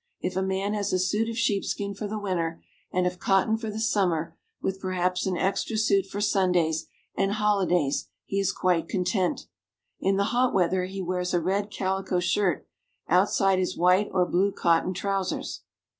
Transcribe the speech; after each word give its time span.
If 0.19 0.35
a 0.35 0.41
man 0.41 0.73
has 0.73 0.91
a 0.91 0.97
suit 0.97 1.29
of 1.29 1.37
sheepskin 1.37 1.93
for 1.93 2.07
the 2.07 2.17
winter 2.17 2.63
and 2.91 3.05
of 3.05 3.19
cotton 3.19 3.55
for 3.55 3.69
the 3.69 3.79
summer, 3.79 4.35
with 4.59 4.79
perhaps 4.81 5.27
an 5.27 5.37
extra 5.37 5.77
suit 5.77 6.07
for 6.07 6.19
Sundays 6.19 6.87
and 7.15 7.33
holidays, 7.33 8.07
he 8.25 8.39
is 8.39 8.51
quite 8.51 8.89
content. 8.89 9.45
In 9.99 10.17
the 10.17 10.23
hot 10.33 10.55
weather 10.55 10.85
he 10.85 11.03
wears 11.03 11.35
a 11.35 11.39
red 11.39 11.69
calico 11.69 12.19
shirt 12.19 12.65
outside 13.09 13.59
his 13.59 13.77
white 13.77 14.09
or 14.11 14.25
blue 14.25 14.51
cotton 14.51 14.95
trousers. 14.95 15.61